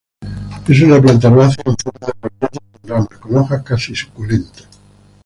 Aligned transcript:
Es 0.67 0.81
una 0.81 0.99
planta 0.99 1.27
herbácea 1.27 1.63
en 1.67 1.75
forma 1.77 2.07
de 2.09 2.13
roseta 2.19 2.49
sin 2.81 2.89
ramas, 2.89 3.07
con 3.19 3.37
hojas 3.37 3.61
casi 3.61 3.95
suculentas. 3.95 4.67